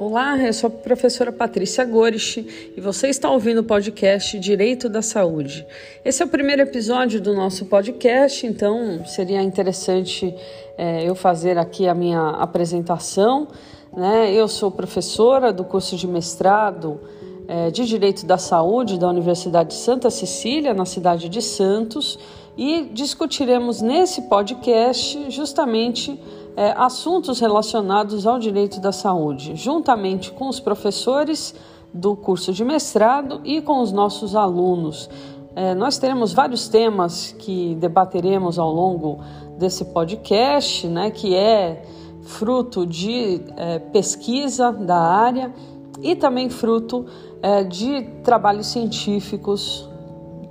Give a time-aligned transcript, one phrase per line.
[0.00, 2.36] Olá, eu sou a professora Patrícia Gorish
[2.76, 5.66] e você está ouvindo o podcast Direito da Saúde.
[6.04, 10.32] Esse é o primeiro episódio do nosso podcast, então seria interessante
[10.76, 13.48] é, eu fazer aqui a minha apresentação.
[13.92, 14.32] Né?
[14.32, 17.00] Eu sou professora do curso de mestrado
[17.48, 22.20] é, de Direito da Saúde da Universidade de Santa Cecília, na cidade de Santos,
[22.56, 26.20] e discutiremos nesse podcast justamente
[26.58, 31.54] é, assuntos relacionados ao direito da saúde, juntamente com os professores
[31.94, 35.08] do curso de mestrado e com os nossos alunos.
[35.54, 39.20] É, nós teremos vários temas que debateremos ao longo
[39.56, 41.84] desse podcast, né, que é
[42.22, 45.54] fruto de é, pesquisa da área
[46.02, 47.06] e também fruto
[47.40, 49.88] é, de trabalhos científicos,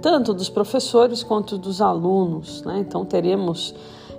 [0.01, 2.63] tanto dos professores quanto dos alunos.
[2.63, 2.79] Né?
[2.79, 3.76] Então, teremos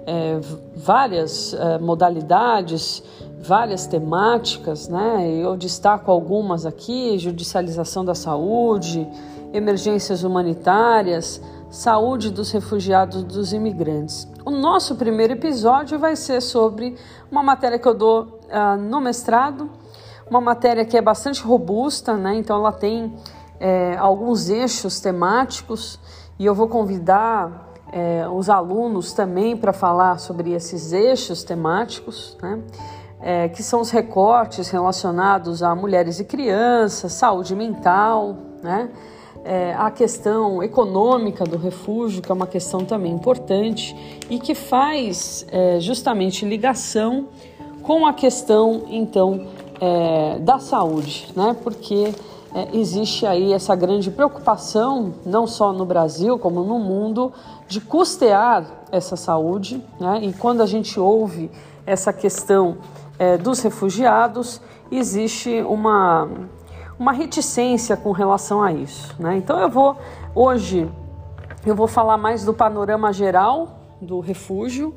[0.09, 0.41] é,
[0.75, 3.03] várias é, modalidades,
[3.43, 5.31] várias temáticas, né?
[5.31, 9.07] Eu destaco algumas aqui: judicialização da saúde,
[9.53, 14.27] emergências humanitárias, saúde dos refugiados dos imigrantes.
[14.47, 16.97] O nosso primeiro episódio vai ser sobre
[17.31, 19.69] uma matéria que eu dou uh, no mestrado,
[20.31, 22.35] uma matéria que é bastante robusta, né?
[22.37, 23.15] Então ela tem
[23.61, 26.01] é, alguns eixos temáticos
[26.39, 32.61] e eu vou convidar é, os alunos também para falar sobre esses eixos temáticos, né?
[33.21, 38.91] É, que são os recortes relacionados a mulheres e crianças, saúde mental, né?
[39.45, 43.97] É, a questão econômica do refúgio, que é uma questão também importante
[44.29, 47.29] e que faz é, justamente ligação
[47.83, 49.47] com a questão, então,
[49.81, 51.57] é, da saúde, né?
[51.65, 52.13] Porque
[52.55, 57.33] é, existe aí essa grande preocupação, não só no Brasil, como no mundo,
[57.67, 59.85] de custear essa saúde.
[60.01, 60.21] Né?
[60.23, 61.51] E quando a gente ouve
[61.85, 62.79] essa questão
[63.19, 64.61] é, dos refugiados,
[64.91, 66.29] existe uma,
[66.99, 69.15] uma reticência com relação a isso.
[69.19, 69.37] Né?
[69.37, 69.97] Então eu vou,
[70.35, 70.91] hoje,
[71.67, 74.95] eu vou falar mais do panorama geral do refúgio.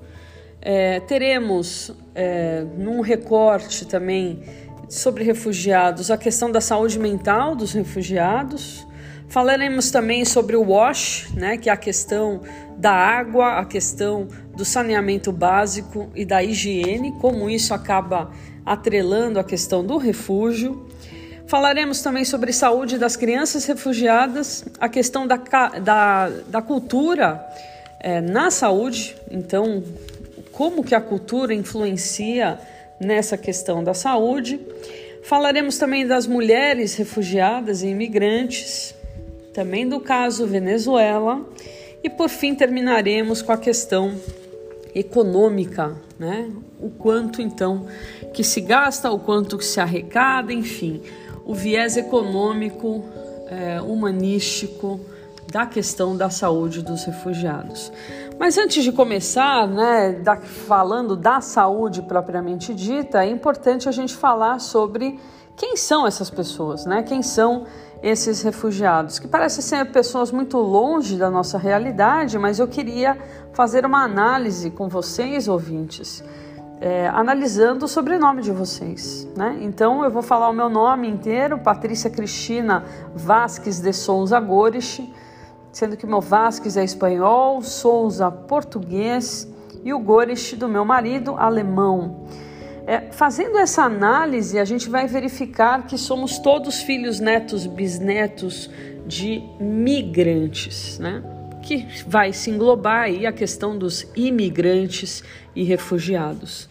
[0.61, 4.43] É, teremos é, num recorte também
[4.91, 8.85] sobre refugiados, a questão da saúde mental dos refugiados.
[9.29, 12.41] Falaremos também sobre o WASH, né, que é a questão
[12.77, 18.31] da água, a questão do saneamento básico e da higiene, como isso acaba
[18.65, 20.85] atrelando a questão do refúgio.
[21.47, 25.37] Falaremos também sobre saúde das crianças refugiadas, a questão da,
[25.81, 27.41] da, da cultura
[28.01, 29.81] é, na saúde, então,
[30.51, 32.59] como que a cultura influencia
[33.01, 34.59] nessa questão da saúde.
[35.23, 38.95] Falaremos também das mulheres refugiadas e imigrantes,
[39.53, 41.45] também do caso Venezuela
[42.03, 44.15] e por fim terminaremos com a questão
[44.95, 46.49] econômica, né?
[46.79, 47.85] O quanto então
[48.33, 51.01] que se gasta, o quanto que se arrecada, enfim,
[51.45, 53.03] o viés econômico,
[53.47, 54.99] é, humanístico
[55.51, 57.91] da questão da saúde dos refugiados.
[58.41, 64.15] Mas antes de começar, né, da, falando da saúde propriamente dita, é importante a gente
[64.15, 65.19] falar sobre
[65.55, 67.03] quem são essas pessoas, né?
[67.03, 67.67] Quem são
[68.01, 73.15] esses refugiados, que parecem ser pessoas muito longe da nossa realidade, mas eu queria
[73.53, 76.23] fazer uma análise com vocês, ouvintes,
[76.79, 79.27] é, analisando o sobrenome de vocês.
[79.37, 79.59] Né?
[79.61, 85.07] Então eu vou falar o meu nome inteiro, Patrícia Cristina Vasques de Souza Gorish
[85.71, 89.47] sendo que meu Vasques é espanhol, Souza português
[89.83, 92.25] e o Gorish do meu marido alemão.
[92.85, 98.69] É, fazendo essa análise, a gente vai verificar que somos todos filhos, netos, bisnetos
[99.05, 101.23] de migrantes, né?
[101.61, 105.23] Que vai se englobar aí a questão dos imigrantes
[105.55, 106.67] e refugiados.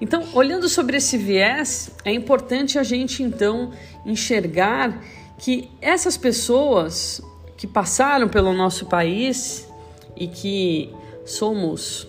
[0.00, 3.70] Então, olhando sobre esse viés, é importante a gente então
[4.04, 5.02] enxergar
[5.38, 7.22] que essas pessoas
[7.64, 9.66] que passaram pelo nosso país
[10.14, 10.92] e que
[11.24, 12.06] somos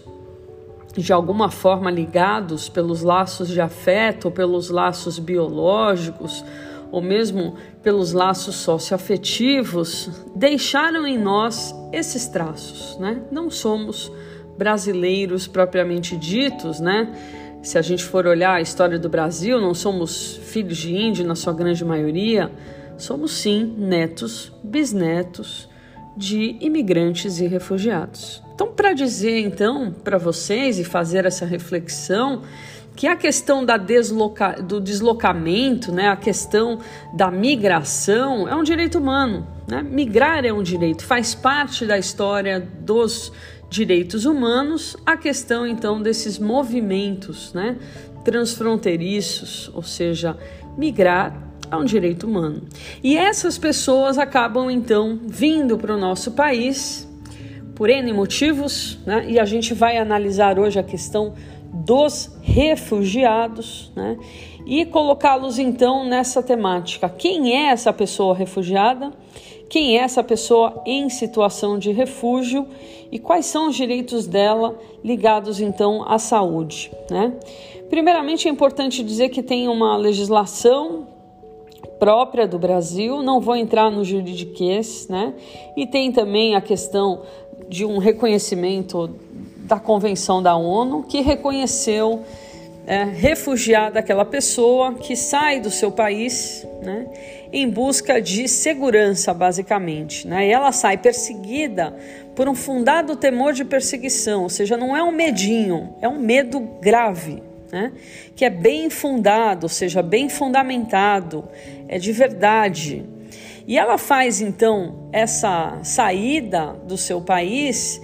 [0.94, 6.44] de alguma forma ligados pelos laços de afeto, pelos laços biológicos,
[6.92, 13.22] ou mesmo pelos laços socioafetivos, deixaram em nós esses traços, né?
[13.31, 14.12] Não somos
[14.58, 17.13] brasileiros propriamente ditos, né?
[17.63, 21.36] Se a gente for olhar a história do Brasil, não somos filhos de índio na
[21.36, 22.51] sua grande maioria,
[22.97, 25.69] somos sim netos, bisnetos
[26.15, 28.42] de imigrantes e refugiados.
[28.53, 32.42] Então, para dizer então para vocês e fazer essa reflexão,
[32.95, 34.62] que a questão da desloca...
[34.62, 36.80] do deslocamento, né, a questão
[37.13, 39.45] da migração é um direito humano.
[39.68, 39.83] Né?
[39.83, 43.33] Migrar é um direito, faz parte da história dos
[43.69, 44.95] direitos humanos.
[45.06, 47.75] A questão então desses movimentos né,
[48.24, 50.38] transfronteiriços, ou seja,
[50.77, 51.36] migrar
[51.69, 52.63] é um direito humano.
[53.03, 57.07] E essas pessoas acabam então vindo para o nosso país
[57.75, 59.25] por N motivos, né?
[59.27, 61.33] e a gente vai analisar hoje a questão
[61.73, 64.17] dos refugiados, né?
[64.65, 67.09] E colocá-los então nessa temática.
[67.09, 69.12] Quem é essa pessoa refugiada?
[69.69, 72.65] Quem é essa pessoa em situação de refúgio
[73.12, 77.33] e quais são os direitos dela ligados então à saúde, né?
[77.89, 81.07] Primeiramente é importante dizer que tem uma legislação
[82.00, 85.33] própria do Brasil, não vou entrar no juridiquês, né?
[85.75, 87.21] E tem também a questão
[87.68, 89.09] de um reconhecimento
[89.57, 92.24] da Convenção da ONU que reconheceu
[92.86, 97.07] é, refugiada aquela pessoa que sai do seu país né,
[97.51, 100.27] em busca de segurança, basicamente.
[100.27, 101.95] Né, e ela sai perseguida
[102.36, 106.59] por um fundado temor de perseguição, ou seja, não é um medinho, é um medo
[106.81, 107.41] grave.
[107.71, 107.91] Né,
[108.35, 111.44] que é bem fundado, ou seja, bem fundamentado,
[111.88, 113.03] é de verdade.
[113.67, 118.00] E ela faz então essa saída do seu país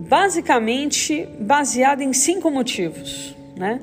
[0.00, 3.34] basicamente baseada em cinco motivos.
[3.56, 3.80] Né?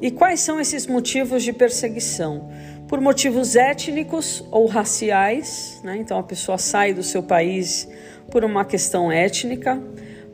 [0.00, 2.48] E quais são esses motivos de perseguição?
[2.86, 5.98] Por motivos étnicos ou raciais, né?
[5.98, 7.86] então a pessoa sai do seu país
[8.30, 9.82] por uma questão étnica,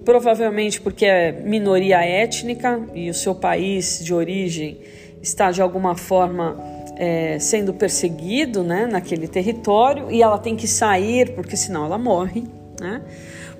[0.04, 4.78] provavelmente porque é minoria étnica e o seu país de origem
[5.22, 6.56] está de alguma forma
[6.96, 12.44] é, sendo perseguido né, naquele território e ela tem que sair porque senão ela morre.
[12.80, 13.02] Né?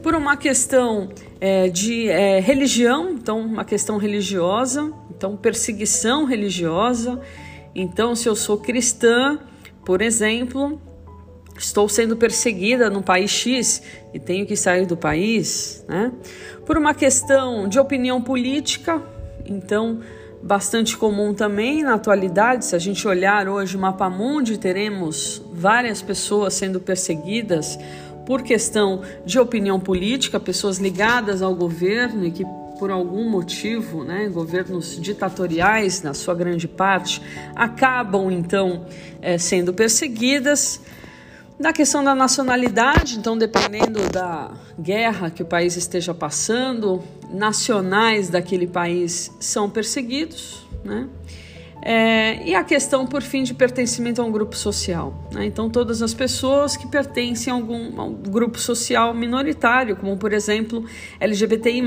[0.02, 1.08] Por uma questão
[1.40, 7.20] é, de é, religião, então uma questão religiosa, então perseguição religiosa.
[7.74, 9.38] Então, se eu sou cristã,
[9.84, 10.80] por exemplo,
[11.56, 16.12] estou sendo perseguida no país X e tenho que sair do país, né?
[16.66, 19.02] Por uma questão de opinião política,
[19.46, 20.00] então
[20.42, 26.02] bastante comum também na atualidade, se a gente olhar hoje o mapa mundi, teremos várias
[26.02, 27.78] pessoas sendo perseguidas
[28.26, 32.44] por questão de opinião política, pessoas ligadas ao governo e que
[32.78, 37.22] por algum motivo, né, governos ditatoriais, na sua grande parte,
[37.54, 38.84] acabam então
[39.22, 40.80] é, sendo perseguidas.
[41.58, 48.66] Na questão da nacionalidade, então, dependendo da guerra que o país esteja passando, nacionais daquele
[48.66, 51.08] país são perseguidos, né?
[51.86, 55.28] É, e a questão, por fim, de pertencimento a um grupo social.
[55.30, 55.44] Né?
[55.44, 60.32] Então, todas as pessoas que pertencem a algum a um grupo social minoritário, como, por
[60.32, 60.82] exemplo,
[61.20, 61.82] LGBTI,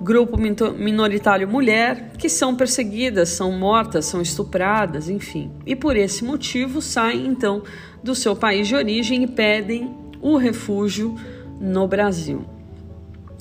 [0.00, 5.50] grupo minoritário mulher, que são perseguidas, são mortas, são estupradas, enfim.
[5.66, 7.64] E por esse motivo saem, então,
[8.00, 11.16] do seu país de origem e pedem o refúgio
[11.60, 12.53] no Brasil.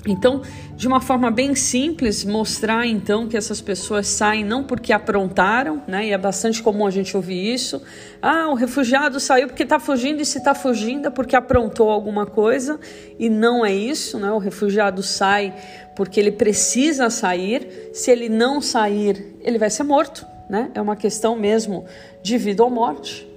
[0.05, 0.41] Então,
[0.75, 6.07] de uma forma bem simples, mostrar então que essas pessoas saem não porque aprontaram, né?
[6.07, 7.81] E é bastante comum a gente ouvir isso.
[8.21, 12.25] Ah, o refugiado saiu porque está fugindo e se está fugindo é porque aprontou alguma
[12.25, 12.79] coisa
[13.17, 14.29] e não é isso, né?
[14.31, 15.53] O refugiado sai
[15.95, 17.91] porque ele precisa sair.
[17.93, 20.69] Se ele não sair, ele vai ser morto, né?
[20.75, 21.85] É uma questão mesmo
[22.21, 23.32] de vida ou morte.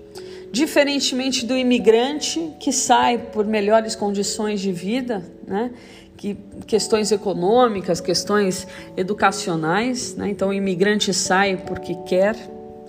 [0.56, 5.70] Diferentemente do imigrante que sai por melhores condições de vida, né?
[6.17, 6.35] que
[6.67, 8.67] questões econômicas, questões
[8.97, 10.30] educacionais, né?
[10.30, 12.35] então o imigrante sai porque quer.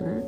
[0.00, 0.22] Né?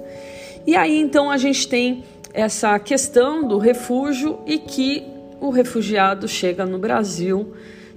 [0.66, 5.06] E aí então a gente tem essa questão do refúgio e que
[5.40, 7.54] o refugiado chega no Brasil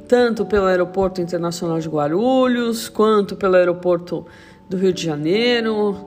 [0.08, 4.25] tanto pelo Aeroporto Internacional de Guarulhos, quanto pelo Aeroporto
[4.70, 5.98] do Rio de Janeiro,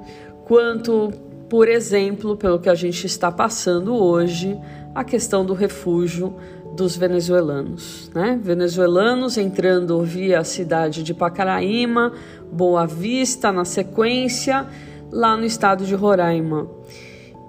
[0.46, 1.12] quanto,
[1.48, 4.58] por exemplo, pelo que a gente está passando hoje,
[4.94, 6.34] a questão do refúgio
[6.74, 8.38] dos venezuelanos, né?
[8.42, 12.12] Venezuelanos entrando via a cidade de Pacaraíma,
[12.52, 14.66] Boa Vista, na sequência,
[15.10, 16.68] lá no estado de Roraima.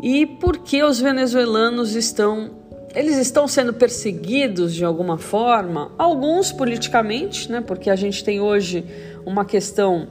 [0.01, 2.51] E por que os venezuelanos estão
[2.95, 7.61] eles estão sendo perseguidos de alguma forma, alguns politicamente, né?
[7.61, 8.83] Porque a gente tem hoje
[9.23, 10.07] uma questão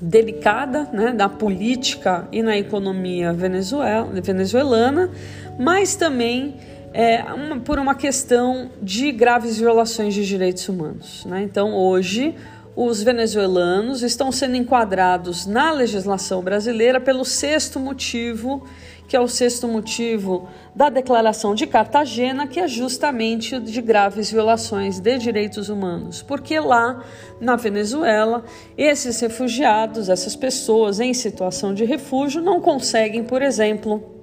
[0.00, 5.10] delicada, né, da política e na economia venezuelana,
[5.58, 6.56] mas também
[6.92, 11.24] é, uma, por uma questão de graves violações de direitos humanos.
[11.24, 11.42] Né?
[11.42, 12.34] Então, hoje,
[12.76, 18.66] os venezuelanos estão sendo enquadrados na legislação brasileira pelo sexto motivo,
[19.06, 24.98] que é o sexto motivo da Declaração de Cartagena, que é justamente de graves violações
[24.98, 26.22] de direitos humanos.
[26.22, 27.04] Porque lá
[27.40, 28.44] na Venezuela,
[28.76, 34.13] esses refugiados, essas pessoas em situação de refúgio, não conseguem, por exemplo,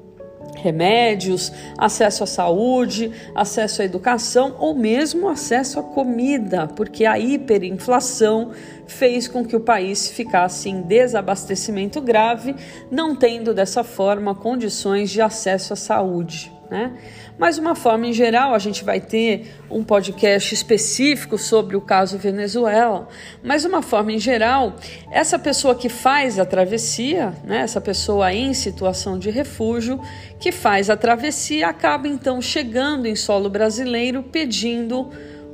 [0.55, 8.51] remédios, acesso à saúde, acesso à educação ou mesmo acesso à comida, porque a hiperinflação
[8.85, 12.55] fez com que o país ficasse em desabastecimento grave,
[12.89, 16.60] não tendo dessa forma condições de acesso à saúde.
[16.71, 16.93] Né?
[17.37, 22.17] Mas, uma forma em geral, a gente vai ter um podcast específico sobre o caso
[22.17, 23.09] Venezuela.
[23.43, 24.77] Mas, uma forma em geral,
[25.11, 29.99] essa pessoa que faz a travessia, né, essa pessoa em situação de refúgio,
[30.39, 35.09] que faz a travessia, acaba então chegando em solo brasileiro pedindo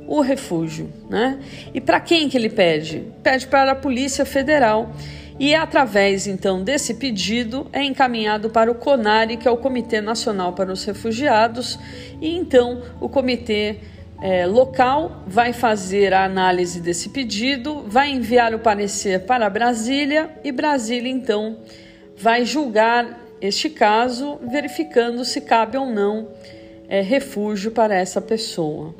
[0.06, 0.88] o refúgio.
[1.10, 1.40] Né?
[1.74, 3.04] E para quem que ele pede?
[3.24, 4.92] Pede para a Polícia Federal
[5.38, 10.52] e através então desse pedido é encaminhado para o CONARE, que é o Comitê Nacional
[10.52, 11.78] para os Refugiados,
[12.20, 13.76] e então o comitê
[14.20, 20.50] é, local vai fazer a análise desse pedido, vai enviar o parecer para Brasília e
[20.50, 21.58] Brasília então
[22.16, 26.28] vai julgar este caso, verificando se cabe ou não
[26.88, 28.92] é, refúgio para essa pessoa.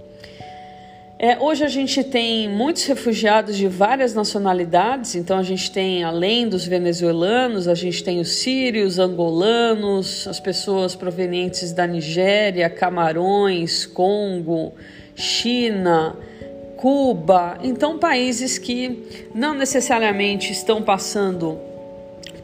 [1.20, 6.48] É, hoje a gente tem muitos refugiados de várias nacionalidades, então a gente tem, além
[6.48, 14.72] dos venezuelanos, a gente tem os sírios, angolanos, as pessoas provenientes da Nigéria, Camarões, Congo,
[15.16, 16.14] China,
[16.76, 17.58] Cuba.
[17.64, 21.58] Então, países que não necessariamente estão passando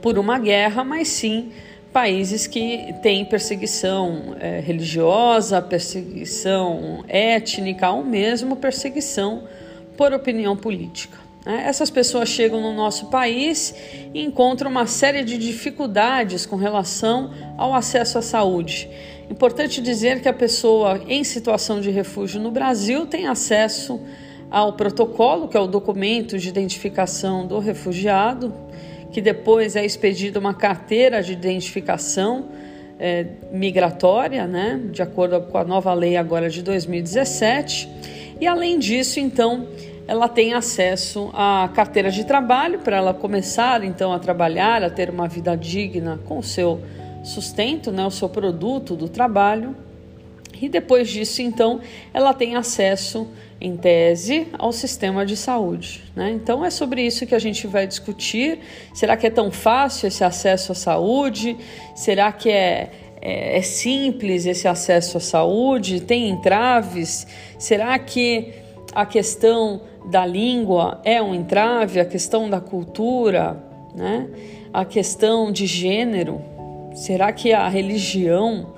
[0.02, 1.52] por uma guerra, mas sim
[1.94, 9.44] países que têm perseguição é, religiosa, perseguição étnica ou mesmo perseguição
[9.96, 11.16] por opinião política.
[11.46, 11.62] Né?
[11.68, 13.72] Essas pessoas chegam no nosso país
[14.12, 18.90] e encontram uma série de dificuldades com relação ao acesso à saúde.
[19.30, 24.00] Importante dizer que a pessoa em situação de refúgio no Brasil tem acesso
[24.50, 28.52] ao protocolo, que é o documento de identificação do refugiado,
[29.14, 32.49] que depois é expedida uma carteira de identificação
[32.99, 37.88] é, migratória, né, de acordo com a nova lei agora de 2017.
[38.40, 39.68] E além disso, então,
[40.09, 45.11] ela tem acesso à carteira de trabalho para ela começar então a trabalhar, a ter
[45.11, 46.80] uma vida digna com o seu
[47.23, 49.76] sustento, né, o seu produto do trabalho.
[50.64, 51.78] E depois disso, então,
[52.14, 53.28] ela tem acesso
[53.61, 56.02] em tese, ao sistema de saúde.
[56.16, 56.30] Né?
[56.30, 58.61] Então é sobre isso que a gente vai discutir.
[58.94, 61.59] Será que é tão fácil esse acesso à saúde?
[61.94, 62.90] Será que é,
[63.21, 66.00] é, é simples esse acesso à saúde?
[66.00, 67.26] Tem entraves?
[67.59, 68.54] Será que
[68.94, 72.00] a questão da língua é um entrave?
[72.00, 73.62] A questão da cultura?
[73.94, 74.28] Né?
[74.73, 76.40] A questão de gênero?
[76.94, 78.73] Será que a religião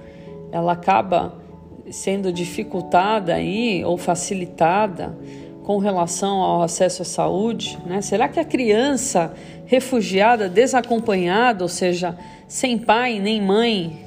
[0.51, 1.46] ela acaba
[1.91, 5.17] sendo dificultada aí ou facilitada
[5.65, 7.79] com relação ao acesso à saúde?
[7.87, 8.01] Né?
[8.01, 9.35] Será que a criança
[9.67, 12.17] refugiada, desacompanhada, ou seja,
[12.47, 14.05] sem pai nem mãe,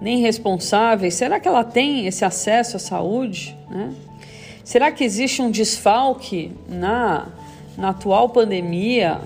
[0.00, 3.56] nem responsáveis, será que ela tem esse acesso à saúde?
[3.70, 3.92] Né?
[4.64, 7.28] Será que existe um desfalque na,
[7.76, 9.20] na atual pandemia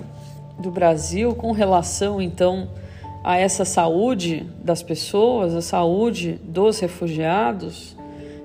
[0.59, 2.69] do Brasil com relação, então,
[3.25, 7.97] a essa saúde das pessoas, a saúde dos refugiados?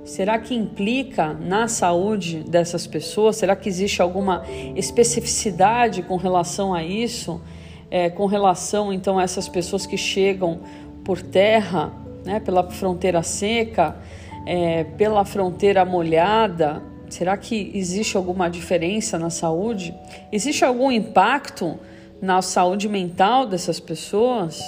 [0.06, 3.36] Será que implica na saúde dessas pessoas?
[3.36, 7.42] Será que existe alguma especificidade com relação a isso?
[7.90, 10.60] É, com relação então a essas pessoas que chegam
[11.04, 11.92] por terra,
[12.26, 13.98] né, pela fronteira seca,
[14.46, 16.82] é, pela fronteira molhada?
[17.10, 19.94] Será que existe alguma diferença na saúde?
[20.32, 21.78] Existe algum impacto?
[22.22, 24.62] Na saúde mental dessas pessoas?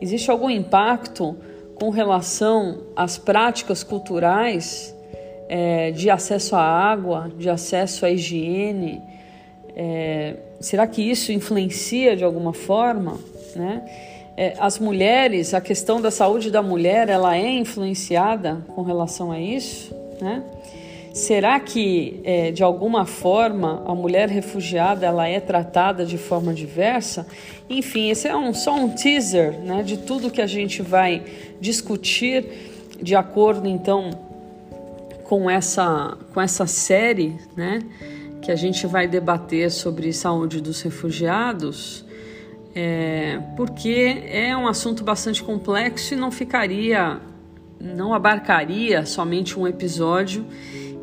[0.00, 1.36] Existe algum impacto
[1.74, 4.94] com relação às práticas culturais
[5.48, 9.02] é, de acesso à água, de acesso à higiene?
[9.76, 13.18] É, será que isso influencia de alguma forma?
[13.56, 13.82] Né?
[14.36, 19.40] É, as mulheres, a questão da saúde da mulher, ela é influenciada com relação a
[19.40, 19.94] isso?
[20.20, 20.42] Né?
[21.14, 27.24] Será que é, de alguma forma a mulher refugiada ela é tratada de forma diversa?
[27.70, 31.22] Enfim, esse é um, só um teaser né, de tudo que a gente vai
[31.60, 32.44] discutir
[33.00, 34.10] de acordo então
[35.22, 37.78] com essa, com essa série né,
[38.42, 42.04] que a gente vai debater sobre saúde dos refugiados.
[42.74, 47.20] É, porque é um assunto bastante complexo e não ficaria,
[47.80, 50.44] não abarcaria somente um episódio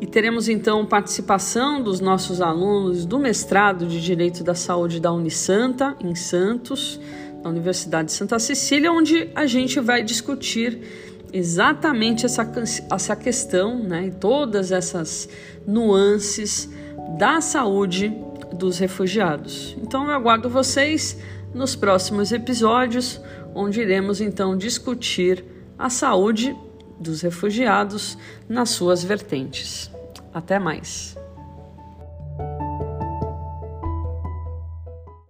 [0.02, 5.96] e teremos então participação dos nossos alunos do mestrado de Direito da Saúde da Unisanta,
[6.00, 6.98] em Santos,
[7.40, 10.80] na Universidade de Santa Cecília, onde a gente vai discutir
[11.32, 12.44] exatamente essa,
[12.92, 15.28] essa questão né, e todas essas
[15.64, 16.68] nuances
[17.16, 18.12] da saúde
[18.52, 19.76] dos refugiados.
[19.80, 21.16] Então eu aguardo vocês
[21.54, 23.20] nos próximos episódios,
[23.54, 25.44] onde iremos então discutir
[25.78, 26.56] a saúde
[26.98, 28.18] dos refugiados
[28.48, 29.91] nas suas vertentes.
[30.34, 31.21] Até mais!